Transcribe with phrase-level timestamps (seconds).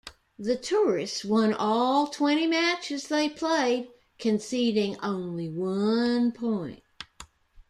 [0.39, 6.81] The tourists won all twenty matches they played, conceding only one point.